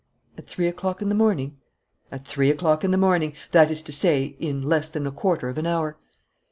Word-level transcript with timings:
"At 0.35 0.47
three 0.47 0.65
o'clock 0.65 1.03
in 1.03 1.09
the 1.09 1.13
morning?" 1.13 1.57
"At 2.11 2.25
three 2.25 2.49
o'clock 2.49 2.83
in 2.83 2.89
the 2.89 2.97
morning 2.97 3.33
that 3.51 3.69
is 3.69 3.83
to 3.83 3.91
say, 3.91 4.35
in 4.39 4.63
less 4.63 4.89
than 4.89 5.05
a 5.05 5.11
quarter 5.11 5.47
of 5.47 5.59
an 5.59 5.67
hour." 5.67 5.95